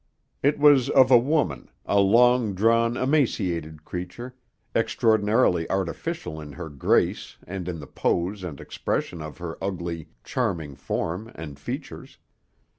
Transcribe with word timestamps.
It 0.41 0.57
was 0.57 0.89
of 0.89 1.11
a 1.11 1.17
woman, 1.19 1.69
a 1.85 1.99
long 1.99 2.55
drawn, 2.55 2.97
emaciated 2.97 3.85
creature, 3.85 4.33
extraordinarily 4.75 5.69
artificial 5.69 6.41
in 6.41 6.53
her 6.53 6.69
grace 6.69 7.37
and 7.45 7.69
in 7.69 7.79
the 7.79 7.85
pose 7.85 8.43
and 8.43 8.59
expression 8.59 9.21
of 9.21 9.37
her 9.37 9.63
ugly, 9.63 10.09
charming 10.23 10.73
form 10.73 11.31
and 11.35 11.59
features. 11.59 12.17